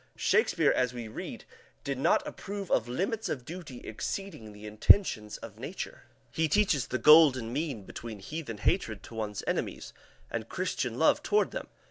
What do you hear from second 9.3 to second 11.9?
enemies and Christian love toward them (pp.